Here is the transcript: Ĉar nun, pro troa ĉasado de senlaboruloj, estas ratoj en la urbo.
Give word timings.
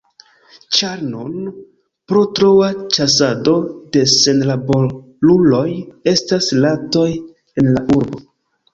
Ĉar 0.77 1.03
nun, 1.09 1.35
pro 2.13 2.23
troa 2.39 2.71
ĉasado 2.97 3.55
de 3.99 4.05
senlaboruloj, 4.17 5.65
estas 6.17 6.53
ratoj 6.69 7.09
en 7.17 7.75
la 7.79 7.89
urbo. 8.03 8.29